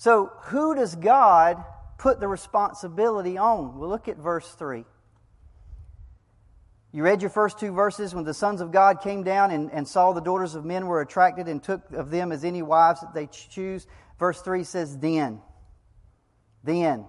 [0.00, 1.62] So who does God
[1.98, 3.78] put the responsibility on?
[3.78, 4.86] Well, look at verse 3.
[6.90, 9.86] You read your first two verses when the sons of God came down and, and
[9.86, 13.12] saw the daughters of men were attracted and took of them as any wives that
[13.12, 13.86] they choose.
[14.18, 15.42] Verse 3 says, Then,
[16.64, 17.04] then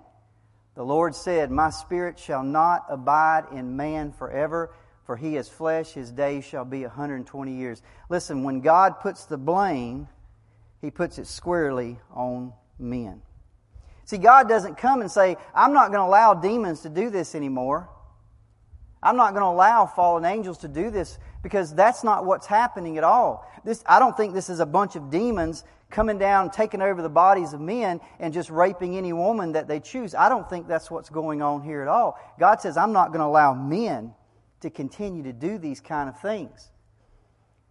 [0.76, 4.76] the Lord said, My spirit shall not abide in man forever,
[5.06, 7.82] for he is flesh, his days shall be 120 years.
[8.10, 10.10] Listen, when God puts the blame,
[10.82, 13.22] he puts it squarely on men.
[14.06, 17.36] See, God doesn't come and say, I'm not going to allow demons to do this
[17.36, 17.90] anymore.
[19.04, 22.98] I'm not going to allow fallen angels to do this because that's not what's happening
[22.98, 23.50] at all.
[23.64, 27.10] This, I don't think this is a bunch of demons coming down, taking over the
[27.10, 30.16] bodies of men, and just raping any woman that they choose.
[30.16, 32.18] I don't think that's what's going on here at all.
[32.40, 34.14] God says, I'm not going to allow men
[34.62, 36.70] to continue to do these kind of things.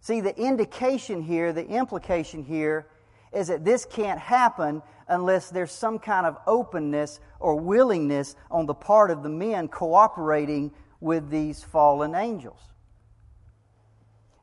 [0.01, 2.87] See, the indication here, the implication here,
[3.31, 8.73] is that this can't happen unless there's some kind of openness or willingness on the
[8.73, 12.59] part of the men cooperating with these fallen angels.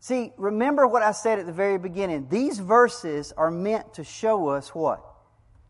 [0.01, 2.29] See, remember what I said at the very beginning.
[2.29, 5.03] These verses are meant to show us what?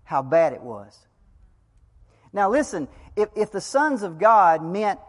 [0.04, 0.98] How bad it was.
[2.32, 5.00] Now, listen, if, if the sons of God meant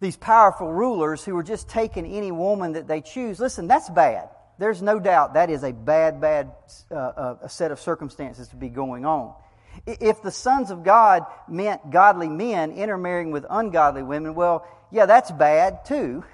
[0.00, 4.30] these powerful rulers who were just taking any woman that they choose, listen, that's bad.
[4.60, 6.52] There's no doubt that is a bad, bad
[6.90, 9.32] uh, uh, set of circumstances to be going on.
[9.86, 15.30] If the sons of God meant godly men intermarrying with ungodly women, well, yeah, that's
[15.30, 16.24] bad too.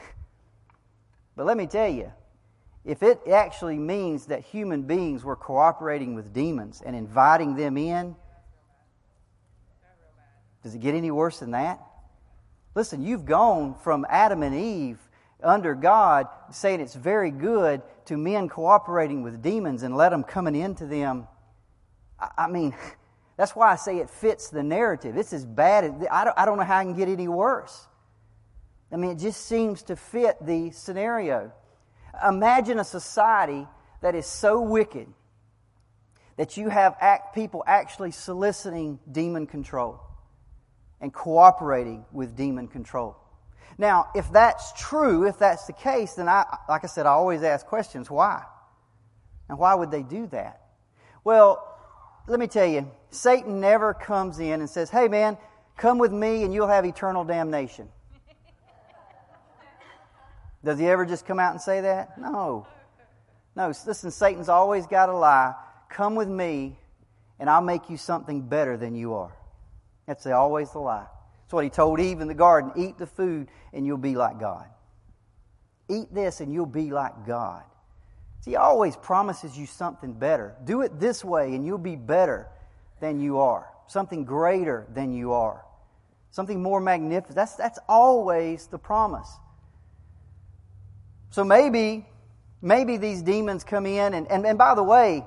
[1.37, 2.11] But let me tell you,
[2.85, 8.17] if it actually means that human beings were cooperating with demons and inviting them in,
[10.65, 11.79] does it get any worse than that?
[12.75, 14.99] Listen, you've gone from Adam and Eve
[15.43, 20.55] under God saying it's very good to men cooperating with demons and let them coming
[20.55, 21.29] into them.
[22.37, 22.75] I mean,
[23.37, 25.17] that's why I say it fits the narrative.
[25.17, 25.85] It's as bad.
[26.11, 27.87] I don't, I don't know how I can get any worse.
[28.91, 31.53] I mean, it just seems to fit the scenario.
[32.27, 33.67] Imagine a society
[34.01, 35.09] that is so wicked
[36.37, 40.01] that you have act, people actually soliciting demon control
[41.01, 43.17] and cooperating with demon control.
[43.79, 47.43] Now, if that's true, if that's the case, then I, like I said, I always
[47.43, 48.11] ask questions.
[48.11, 48.43] Why?
[49.49, 50.63] And why would they do that?
[51.25, 51.63] Well,
[52.27, 55.37] let me tell you, Satan never comes in and says, hey man,
[55.77, 57.89] come with me and you'll have eternal damnation.
[60.65, 62.19] Does he ever just come out and say that?
[62.19, 62.67] No.
[63.55, 65.55] No, listen, Satan's always got a lie.
[65.89, 66.79] Come with me,
[67.39, 69.33] and I'll make you something better than you are.
[70.07, 71.07] That's always the lie.
[71.47, 74.41] That's what he told Eve in the garden eat the food, and you'll be like
[74.41, 74.67] God.
[75.89, 77.63] Eat this, and you'll be like God.
[78.41, 80.57] See, he always promises you something better.
[80.65, 82.49] Do it this way, and you'll be better
[82.99, 85.65] than you are, something greater than you are,
[86.33, 87.37] something more magnificent.
[87.37, 89.31] That's, that's always the promise.
[91.31, 92.09] So maybe,
[92.61, 95.25] maybe these demons come in, and, and, and by the way,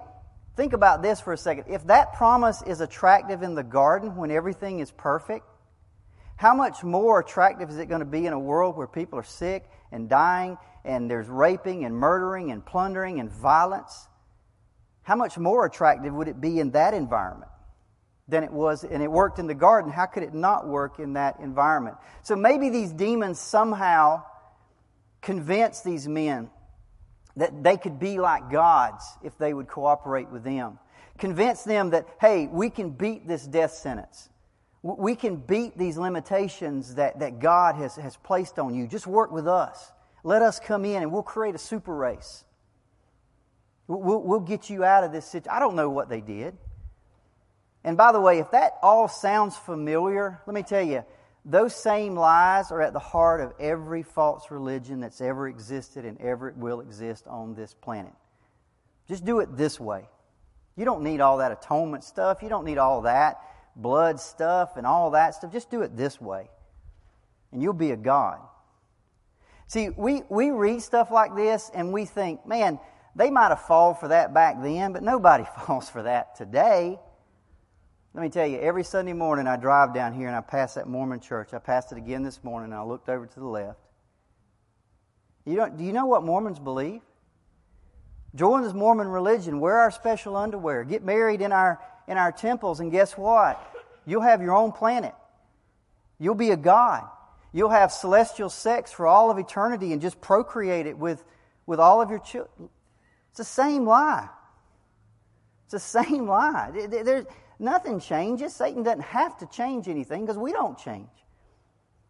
[0.58, 1.63] think about this for a second.
[1.69, 5.45] If that promise is attractive in the garden when everything is perfect,
[6.39, 9.23] how much more attractive is it going to be in a world where people are
[9.23, 14.08] sick and dying and there's raping and murdering and plundering and violence?
[15.02, 17.52] How much more attractive would it be in that environment
[18.30, 19.91] than it was, and it worked in the garden?
[19.91, 21.97] How could it not work in that environment?
[22.21, 24.23] So maybe these demons somehow
[25.21, 26.49] convince these men
[27.36, 30.80] that they could be like gods if they would cooperate with them.
[31.17, 34.30] Convince them that, hey, we can beat this death sentence.
[34.81, 38.87] We can beat these limitations that, that God has, has placed on you.
[38.87, 39.91] Just work with us.
[40.23, 42.45] Let us come in and we'll create a super race.
[43.87, 45.51] We'll, we'll get you out of this situation.
[45.51, 46.55] I don't know what they did.
[47.83, 51.03] And by the way, if that all sounds familiar, let me tell you,
[51.43, 56.19] those same lies are at the heart of every false religion that's ever existed and
[56.21, 58.13] ever will exist on this planet.
[59.07, 60.07] Just do it this way.
[60.75, 62.43] You don't need all that atonement stuff.
[62.43, 63.41] You don't need all that
[63.75, 65.51] blood stuff and all that stuff.
[65.51, 66.49] Just do it this way.
[67.51, 68.39] And you'll be a God.
[69.67, 72.79] See, we, we read stuff like this and we think, man,
[73.15, 76.99] they might have fallen for that back then, but nobody falls for that today.
[78.13, 80.88] Let me tell you, every Sunday morning I drive down here and I pass that
[80.88, 81.53] Mormon church.
[81.53, 83.79] I passed it again this morning and I looked over to the left.
[85.45, 87.01] You don't, do you know what Mormons believe?
[88.36, 89.60] Join this Mormon religion.
[89.60, 90.84] Wear our special underwear.
[90.84, 91.79] Get married in our,
[92.10, 92.82] in our temples.
[92.82, 93.58] And guess what?
[94.06, 95.13] You'll have your own planet.
[96.19, 97.08] You'll be a God.
[97.54, 101.24] You'll have celestial sex for all of eternity and just procreate it with,
[101.65, 102.69] with all of your children.
[103.30, 104.28] It's the same lie.
[105.65, 106.72] It's the same lie.
[106.74, 107.26] There's,
[107.60, 108.54] nothing changes.
[108.54, 111.08] Satan doesn't have to change anything because we don't change.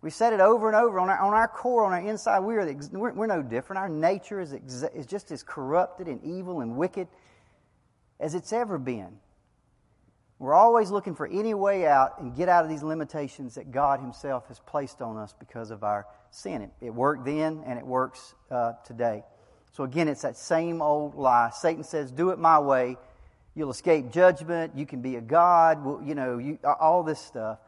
[0.01, 2.39] We said it over and over on our, on our core, on our inside.
[2.39, 3.79] We are the, we're, we're no different.
[3.81, 7.09] Our nature is, exa- is just as corrupted and evil and wicked
[8.19, 9.19] as it's ever been.
[10.39, 13.99] We're always looking for any way out and get out of these limitations that God
[13.99, 16.61] Himself has placed on us because of our sin.
[16.61, 19.23] It, it worked then and it works uh, today.
[19.73, 21.49] So again, it's that same old lie.
[21.53, 22.95] Satan says, "Do it my way.
[23.53, 24.77] You'll escape judgment.
[24.77, 26.07] You can be a god.
[26.07, 27.59] You know, you, all this stuff."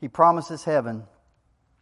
[0.00, 1.04] He promises heaven,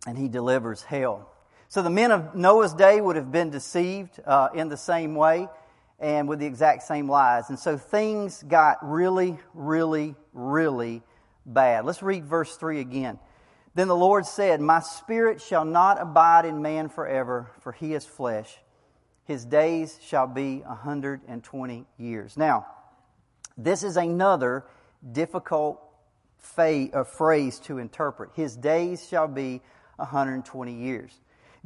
[0.07, 1.31] and he delivers hell.
[1.69, 5.49] So the men of Noah's day would have been deceived uh, in the same way
[5.99, 7.49] and with the exact same lies.
[7.49, 11.03] And so things got really, really, really
[11.47, 11.85] bad.
[11.85, 13.19] Let's read verse 3 again.
[13.75, 18.07] Then the Lord said, My spirit shall not abide in man forever, for he is
[18.07, 18.57] flesh.
[19.25, 22.37] His days shall be a 120 years.
[22.37, 22.67] Now,
[23.57, 24.65] this is another
[25.11, 25.81] difficult
[26.59, 28.31] uh, phrase to interpret.
[28.35, 29.63] His days shall be
[29.97, 31.13] 120 years.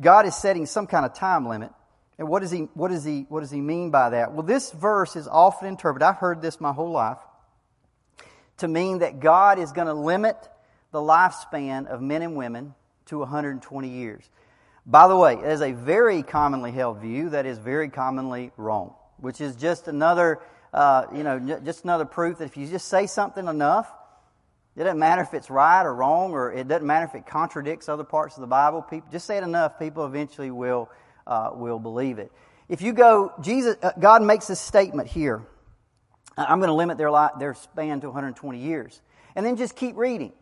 [0.01, 1.73] God is setting some kind of time limit
[2.18, 4.33] and what does he, what does he, what does he mean by that?
[4.33, 7.18] Well, this verse is often interpreted, I've heard this my whole life,
[8.59, 10.37] to mean that God is going to limit
[10.90, 12.74] the lifespan of men and women
[13.07, 14.28] to 120 years.
[14.85, 18.94] By the way, it is a very commonly held view that is very commonly wrong,
[19.18, 20.40] which is just another,
[20.72, 23.92] uh, you know, just another proof that if you just say something enough,
[24.74, 27.88] it doesn't matter if it's right or wrong, or it doesn't matter if it contradicts
[27.88, 28.81] other parts of the Bible.
[28.81, 30.88] People just say it enough, people eventually will
[31.29, 32.33] uh, will believe it.
[32.69, 35.43] If you go, Jesus, uh, God makes this statement here.
[36.37, 39.01] I'm going to limit their, life, their span to 120 years.
[39.37, 40.33] And then just keep reading.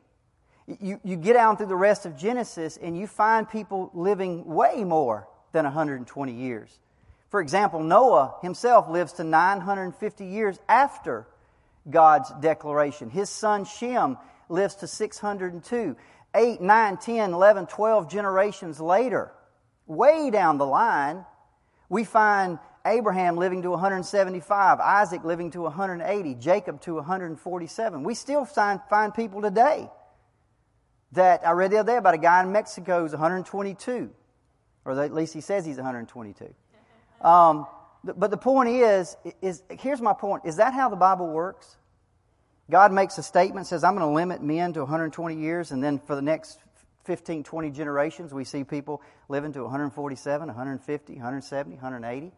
[0.81, 4.85] You, you get down through the rest of Genesis and you find people living way
[4.85, 6.79] more than 120 years.
[7.31, 11.27] For example, Noah himself lives to 950 years after
[11.89, 13.11] God's declaration.
[13.11, 14.19] His son Shem
[14.49, 15.97] lives to 602.
[16.35, 19.33] 8, 9, 10, 11, 12 generations later,
[19.87, 21.25] Way down the line,
[21.89, 28.03] we find Abraham living to 175, Isaac living to 180, Jacob to 147.
[28.05, 29.91] We still find, find people today
[31.13, 34.11] that I read the other day about a guy in Mexico who's 122,
[34.85, 36.55] or at least he says he's 122.
[37.21, 37.67] Um,
[38.05, 41.77] but the point is, is here's my point: is that how the Bible works?
[42.71, 45.99] God makes a statement, says, "I'm going to limit men to 120 years," and then
[45.99, 46.59] for the next
[47.07, 52.27] 15, 20 generations, we see people living to 147, 150, 170, 180.
[52.27, 52.33] Is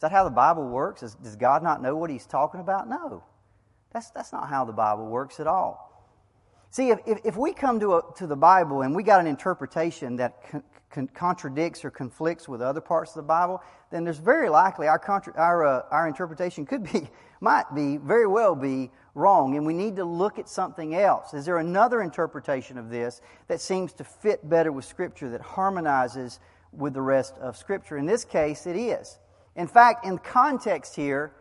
[0.00, 1.02] that how the Bible works?
[1.02, 2.88] Is, does God not know what He's talking about?
[2.88, 3.24] No.
[3.92, 5.88] That's, that's not how the Bible works at all.
[6.70, 9.26] See, if, if, if we come to, a, to the Bible and we got an
[9.26, 14.18] interpretation that con, con, contradicts or conflicts with other parts of the Bible, then there's
[14.18, 17.08] very likely our, contra, our, uh, our interpretation could be,
[17.40, 21.34] might be, very well be wrong, and we need to look at something else.
[21.34, 26.40] Is there another interpretation of this that seems to fit better with Scripture, that harmonizes
[26.72, 27.98] with the rest of Scripture?
[27.98, 29.18] In this case, it is.
[29.56, 31.32] In fact, in context here,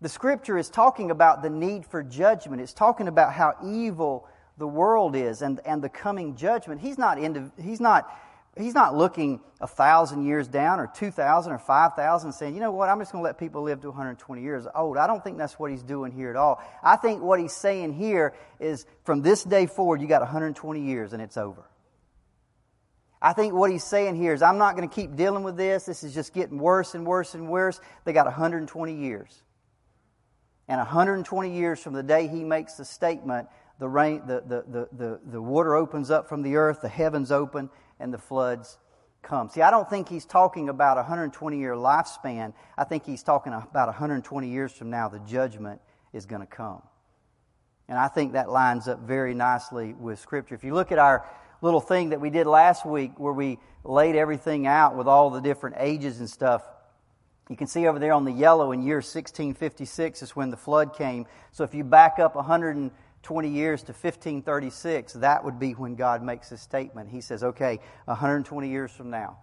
[0.00, 2.62] the Scripture is talking about the need for judgment.
[2.62, 4.28] It's talking about how evil
[4.58, 6.80] the world is and, and the coming judgment.
[6.80, 8.10] He's not, into, he's not
[8.58, 12.88] He's not looking a thousand years down or 2,000 or 5,000 saying, you know what,
[12.88, 14.96] I'm just going to let people live to 120 years old.
[14.96, 16.62] I don't think that's what he's doing here at all.
[16.82, 21.12] I think what he's saying here is from this day forward, you got 120 years
[21.12, 21.68] and it's over.
[23.20, 25.84] I think what he's saying here is, I'm not going to keep dealing with this.
[25.84, 27.80] This is just getting worse and worse and worse.
[28.04, 29.42] They got 120 years.
[30.68, 33.48] And 120 years from the day he makes the statement,
[33.78, 37.30] the rain, the, the, the, the, the water opens up from the earth, the heavens
[37.30, 38.78] open, and the floods
[39.22, 39.48] come.
[39.48, 42.52] See, I don't think he's talking about a 120 year lifespan.
[42.78, 45.80] I think he's talking about 120 years from now, the judgment
[46.12, 46.82] is going to come.
[47.88, 50.54] And I think that lines up very nicely with Scripture.
[50.54, 51.26] If you look at our
[51.62, 55.40] little thing that we did last week where we laid everything out with all the
[55.40, 56.62] different ages and stuff,
[57.48, 60.96] you can see over there on the yellow in year 1656 is when the flood
[60.96, 61.26] came.
[61.52, 62.34] So if you back up
[63.28, 67.10] 120 years to 1536, that would be when God makes his statement.
[67.10, 69.38] He says, okay, 120 years from now,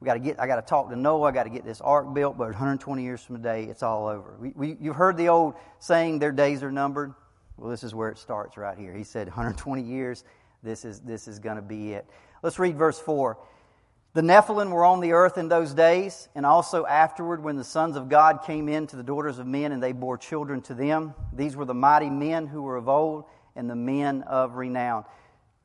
[0.00, 1.80] we got to get, I got to talk to Noah, I got to get this
[1.80, 4.36] ark built, but 120 years from today, it's all over.
[4.38, 7.14] We, we, you've heard the old saying, their days are numbered.
[7.56, 8.92] Well, this is where it starts right here.
[8.92, 10.24] He said, 120 years,
[10.62, 12.06] this is, this is going to be it.
[12.42, 13.38] Let's read verse 4.
[14.16, 17.96] The Nephilim were on the earth in those days, and also afterward when the sons
[17.96, 21.12] of God came in to the daughters of men and they bore children to them.
[21.34, 23.24] These were the mighty men who were of old
[23.56, 25.04] and the men of renown.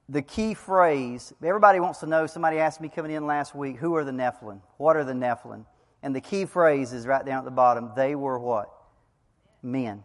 [0.09, 3.95] The key phrase, everybody wants to know, somebody asked me coming in last week, who
[3.95, 4.59] are the Nephilim?
[4.75, 5.63] What are the Nephilim?
[6.03, 7.93] And the key phrase is right down at the bottom.
[7.95, 8.69] They were what?
[9.63, 10.03] Men.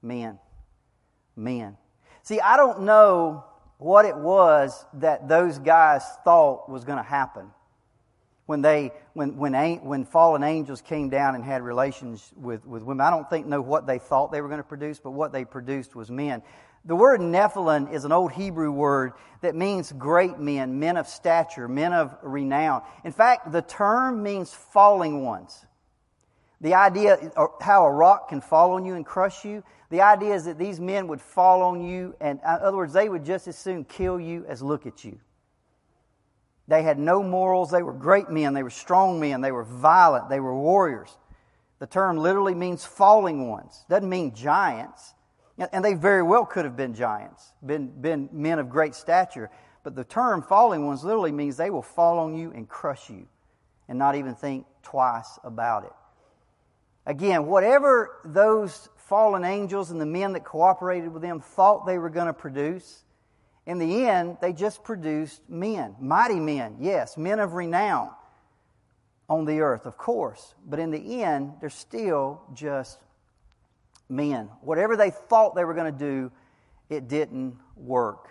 [0.00, 0.38] Men.
[1.36, 1.76] Men.
[2.22, 3.44] See, I don't know
[3.84, 7.50] what it was that those guys thought was going to happen
[8.46, 9.52] when they when when
[9.84, 13.06] when fallen angels came down and had relations with with women.
[13.06, 15.44] I don't think know what they thought they were going to produce, but what they
[15.44, 16.42] produced was men.
[16.86, 19.12] The word Nephilim is an old Hebrew word
[19.42, 22.80] that means great men, men of stature, men of renown.
[23.04, 25.66] In fact, the term means falling ones.
[26.60, 30.44] The idea how a rock can fall on you and crush you, the idea is
[30.46, 33.46] that these men would fall on you, and uh, in other words, they would just
[33.46, 35.18] as soon kill you as look at you.
[36.66, 37.70] They had no morals.
[37.70, 38.54] They were great men.
[38.54, 39.40] They were strong men.
[39.40, 40.30] They were violent.
[40.30, 41.16] They were warriors.
[41.78, 43.84] The term literally means falling ones.
[43.90, 45.14] Doesn't mean giants.
[45.58, 49.50] And they very well could have been giants, been, been men of great stature.
[49.84, 53.28] But the term falling ones literally means they will fall on you and crush you
[53.88, 55.92] and not even think twice about it.
[57.06, 62.10] Again, whatever those fallen angels and the men that cooperated with them thought they were
[62.10, 63.04] going to produce,
[63.66, 68.10] in the end, they just produced men, mighty men, yes, men of renown
[69.28, 70.54] on the earth, of course.
[70.66, 72.98] But in the end, they're still just
[74.08, 74.50] men.
[74.60, 76.30] Whatever they thought they were going to do,
[76.90, 78.28] it didn't work.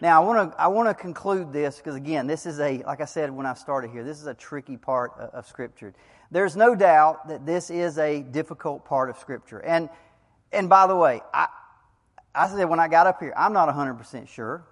[0.00, 3.00] Now, I want to I want to conclude this because again, this is a like
[3.00, 5.92] I said when I started here, this is a tricky part of, of Scripture.
[6.30, 9.58] There's no doubt that this is a difficult part of Scripture.
[9.58, 9.88] And,
[10.52, 11.48] and by the way, I,
[12.34, 14.64] I said when I got up here, I'm not 100% sure.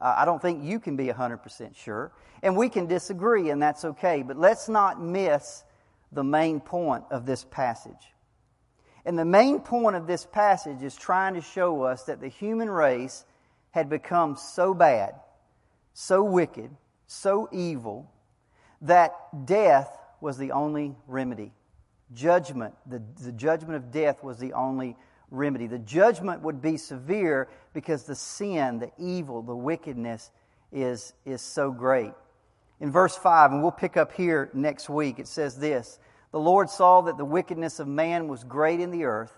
[0.00, 2.12] Uh, I don't think you can be 100% sure.
[2.42, 4.22] And we can disagree, and that's okay.
[4.22, 5.64] But let's not miss
[6.12, 8.14] the main point of this passage.
[9.04, 12.68] And the main point of this passage is trying to show us that the human
[12.68, 13.24] race
[13.70, 15.14] had become so bad,
[15.94, 16.70] so wicked,
[17.06, 18.10] so evil,
[18.82, 19.12] that
[19.46, 21.52] death was the only remedy.
[22.14, 24.96] Judgment, the, the judgment of death was the only
[25.30, 25.66] remedy.
[25.66, 30.30] The judgment would be severe because the sin, the evil, the wickedness
[30.72, 32.12] is, is so great.
[32.80, 35.98] In verse 5, and we'll pick up here next week, it says this
[36.30, 39.36] The Lord saw that the wickedness of man was great in the earth,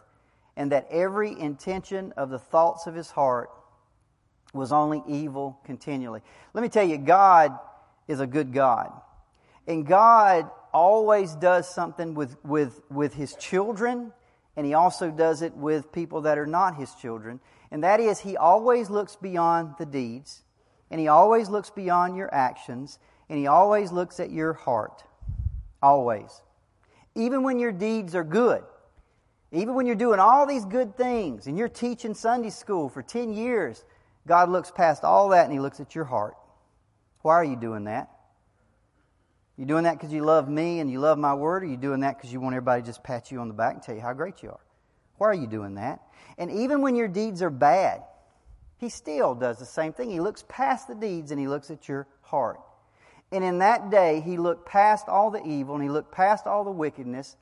[0.57, 3.51] and that every intention of the thoughts of his heart
[4.53, 6.21] was only evil continually.
[6.53, 7.59] Let me tell you, God
[8.09, 8.93] is a good God.
[9.67, 14.13] And God always does something with, with, with his children,
[14.57, 17.41] and he also does it with people that are not his children.
[17.71, 20.43] And that is, he always looks beyond the deeds,
[20.91, 22.99] and he always looks beyond your actions,
[23.29, 25.05] and he always looks at your heart.
[25.83, 26.43] Always.
[27.15, 28.63] Even when your deeds are good,
[29.53, 33.33] even when you're doing all these good things and you're teaching Sunday school for 10
[33.33, 33.85] years,
[34.27, 36.37] God looks past all that and He looks at your heart.
[37.23, 38.11] Why are you doing that?
[39.61, 42.01] You doing that because you love me and you love my word, or you doing
[42.01, 44.01] that because you want everybody to just pat you on the back and tell you
[44.01, 44.61] how great you are?
[45.19, 46.01] Why are you doing that?
[46.39, 48.03] And even when your deeds are bad,
[48.79, 50.09] he still does the same thing.
[50.09, 52.59] He looks past the deeds and he looks at your heart.
[53.31, 56.65] And in that day, he looked past all the evil and he looked past all
[56.65, 57.37] the wickedness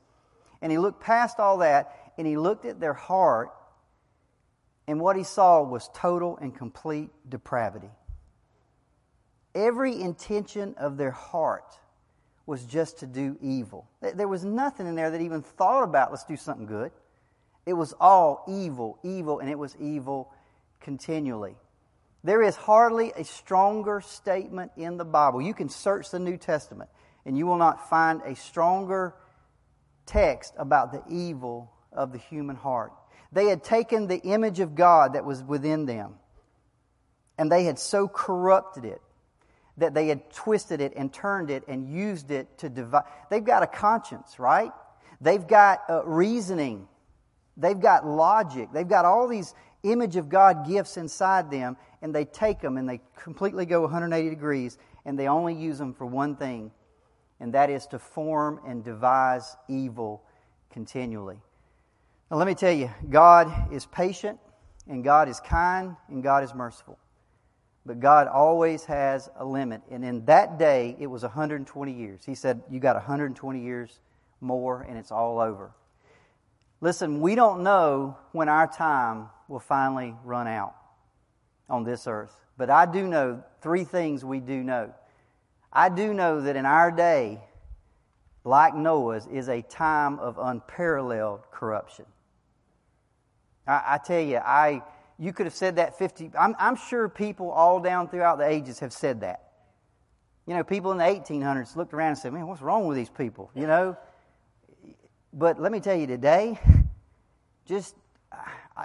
[0.60, 3.50] and he looked past all that and he looked at their heart
[4.88, 7.90] and what he saw was total and complete depravity.
[9.54, 11.78] Every intention of their heart
[12.48, 13.86] was just to do evil.
[14.00, 16.90] There was nothing in there that even thought about, let's do something good.
[17.66, 20.32] It was all evil, evil, and it was evil
[20.80, 21.56] continually.
[22.24, 25.42] There is hardly a stronger statement in the Bible.
[25.42, 26.88] You can search the New Testament,
[27.26, 29.14] and you will not find a stronger
[30.06, 32.92] text about the evil of the human heart.
[33.30, 36.14] They had taken the image of God that was within them,
[37.36, 39.02] and they had so corrupted it
[39.78, 43.04] that they had twisted it and turned it and used it to divide.
[43.30, 44.72] They've got a conscience, right?
[45.20, 46.86] They've got uh, reasoning.
[47.56, 48.68] They've got logic.
[48.72, 52.88] They've got all these image of God gifts inside them, and they take them and
[52.88, 56.70] they completely go 180 degrees, and they only use them for one thing,
[57.40, 60.22] and that is to form and devise evil
[60.70, 61.40] continually.
[62.30, 64.38] Now, let me tell you, God is patient,
[64.88, 66.98] and God is kind, and God is merciful.
[67.88, 69.80] But God always has a limit.
[69.90, 72.20] And in that day, it was 120 years.
[72.22, 73.98] He said, You got 120 years
[74.42, 75.70] more, and it's all over.
[76.82, 80.74] Listen, we don't know when our time will finally run out
[81.70, 82.38] on this earth.
[82.58, 84.92] But I do know three things we do know.
[85.72, 87.40] I do know that in our day,
[88.44, 92.04] like Noah's, is a time of unparalleled corruption.
[93.66, 94.82] I, I tell you, I
[95.18, 98.80] you could have said that 50 I'm, I'm sure people all down throughout the ages
[98.80, 99.44] have said that.
[100.46, 103.10] You know, people in the 1800s looked around and said, "Man, what's wrong with these
[103.10, 103.96] people?" You know.
[105.30, 106.58] But let me tell you today,
[107.66, 107.94] just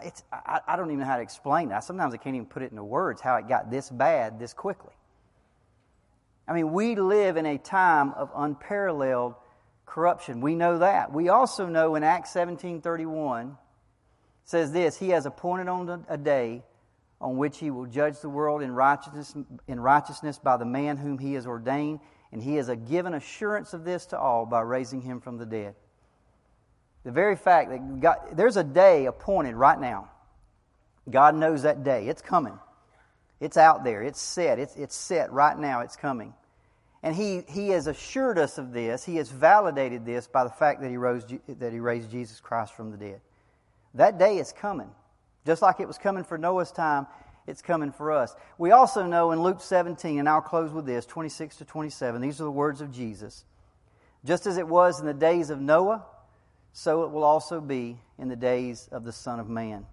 [0.04, 1.84] it's I, I don't even know how to explain that.
[1.84, 4.94] Sometimes I can't even put it into words how it got this bad this quickly.
[6.48, 9.36] I mean, we live in a time of unparalleled
[9.86, 10.42] corruption.
[10.42, 11.14] We know that.
[11.14, 13.58] We also know in Acts 17:31
[14.46, 16.64] says this He has appointed on a day
[17.22, 19.36] on which He will judge the world in righteousness,
[19.68, 22.00] in righteousness by the man whom He has ordained,
[22.32, 25.76] and He has given assurance of this to all by raising Him from the dead.
[27.04, 30.10] The very fact that God, there's a day appointed right now.
[31.10, 32.08] God knows that day.
[32.08, 32.58] It's coming.
[33.42, 34.02] It's out there.
[34.02, 34.58] It's set.
[34.58, 35.82] It's, it's set right now.
[35.82, 36.34] It's coming.
[37.02, 39.04] And he, he has assured us of this.
[39.04, 42.74] He has validated this by the fact that he, rose, that he raised Jesus Christ
[42.74, 43.20] from the dead.
[43.94, 44.90] That day is coming.
[45.46, 47.08] Just like it was coming for Noah's time,
[47.46, 48.36] it's coming for us.
[48.58, 52.40] We also know in Luke 17, and I'll close with this 26 to 27, these
[52.40, 53.44] are the words of Jesus.
[54.26, 56.06] Just as it was in the days of Noah,
[56.72, 59.86] so it will also be in the days of the Son of Man.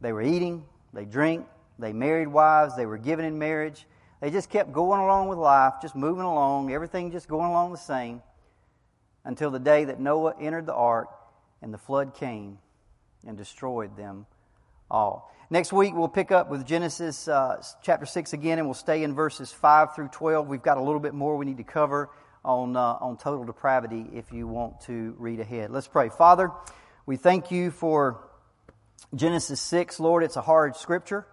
[0.00, 1.46] They were eating, they drink,
[1.78, 3.86] they married wives, they were given in marriage.
[4.20, 7.78] They just kept going along with life, just moving along, everything just going along the
[7.78, 8.22] same
[9.24, 11.08] until the day that Noah entered the ark
[11.60, 12.58] and the flood came
[13.26, 14.26] and destroyed them
[14.90, 15.32] all.
[15.50, 19.14] Next week, we'll pick up with Genesis uh, chapter 6 again, and we'll stay in
[19.14, 20.48] verses 5 through 12.
[20.48, 22.08] We've got a little bit more we need to cover
[22.44, 25.70] on, uh, on total depravity if you want to read ahead.
[25.70, 26.08] Let's pray.
[26.08, 26.50] Father,
[27.04, 28.24] we thank you for
[29.14, 30.00] Genesis 6.
[30.00, 31.26] Lord, it's a hard scripture.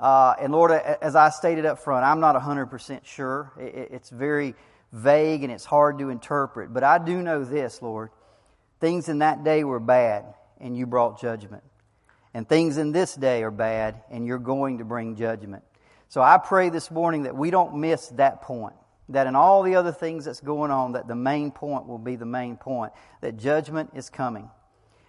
[0.00, 3.52] Uh, and Lord, as I stated up front, I'm not 100% sure.
[3.58, 4.56] It's very
[4.92, 6.74] vague and it's hard to interpret.
[6.74, 8.10] But I do know this, Lord.
[8.80, 10.24] Things in that day were bad
[10.62, 11.62] and you brought judgment.
[12.32, 15.64] And things in this day are bad, and you're going to bring judgment.
[16.08, 18.74] So I pray this morning that we don't miss that point.
[19.10, 22.16] That in all the other things that's going on, that the main point will be
[22.16, 22.92] the main point.
[23.20, 24.48] That judgment is coming.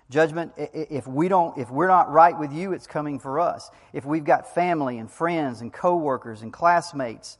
[0.09, 3.69] Judgment, if we don't, if we're not right with you, it's coming for us.
[3.93, 7.37] If we've got family and friends and coworkers and classmates,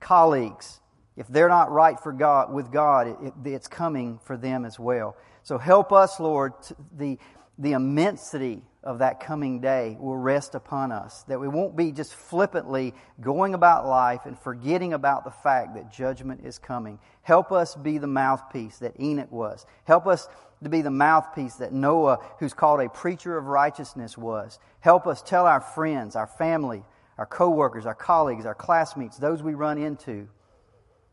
[0.00, 0.80] colleagues,
[1.16, 5.16] if they're not right for God, with God, it, it's coming for them as well.
[5.42, 6.52] So help us, Lord,
[6.96, 7.18] the,
[7.60, 11.22] the immensity of that coming day will rest upon us.
[11.24, 15.92] That we won't be just flippantly going about life and forgetting about the fact that
[15.92, 16.98] judgment is coming.
[17.20, 19.66] Help us be the mouthpiece that Enoch was.
[19.84, 20.26] Help us
[20.62, 24.58] to be the mouthpiece that Noah, who's called a preacher of righteousness, was.
[24.80, 26.82] Help us tell our friends, our family,
[27.18, 30.26] our coworkers, our colleagues, our classmates, those we run into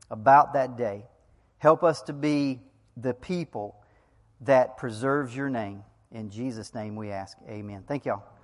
[0.10, 1.04] about that day.
[1.58, 2.62] Help us to be
[2.95, 3.76] the people
[4.41, 5.84] that preserves your name.
[6.12, 7.38] In Jesus' name we ask.
[7.49, 7.84] Amen.
[7.88, 8.37] Thank y'all.